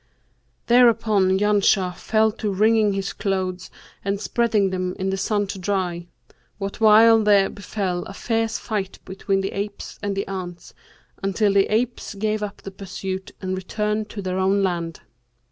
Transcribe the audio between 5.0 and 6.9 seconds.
the sun to dry, what